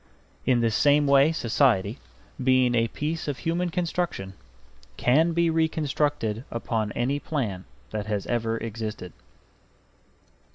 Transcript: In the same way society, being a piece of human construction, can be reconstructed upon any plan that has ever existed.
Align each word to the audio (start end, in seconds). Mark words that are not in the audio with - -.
In 0.47 0.61
the 0.61 0.71
same 0.71 1.05
way 1.05 1.31
society, 1.31 1.99
being 2.43 2.73
a 2.73 2.87
piece 2.87 3.27
of 3.27 3.37
human 3.37 3.69
construction, 3.69 4.33
can 4.97 5.31
be 5.33 5.51
reconstructed 5.51 6.43
upon 6.49 6.91
any 6.93 7.19
plan 7.19 7.65
that 7.91 8.07
has 8.07 8.25
ever 8.25 8.57
existed. 8.57 9.13